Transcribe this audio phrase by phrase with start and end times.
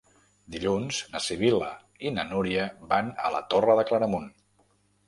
[0.53, 1.69] Dilluns na Sibil·la
[2.09, 4.29] i na Núria van a la Torre de Claramunt.